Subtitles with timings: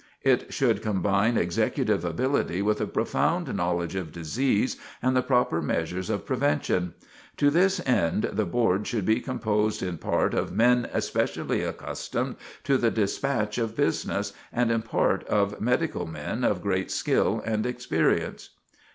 [0.23, 6.09] It should combine executive ability with a profound knowledge of disease and the proper measures
[6.09, 6.95] of prevention.
[7.37, 12.79] To this end the board should be composed in part of men especially accustomed to
[12.79, 18.49] the dispatch of business, and in part of medical men of great skill and experience.